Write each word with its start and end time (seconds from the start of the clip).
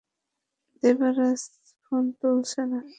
Devaraj 0.83 1.41
phone 1.83 2.03
তুলছে 2.19 2.61
না। 2.71 2.81